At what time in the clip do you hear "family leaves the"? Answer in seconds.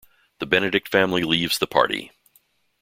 0.87-1.67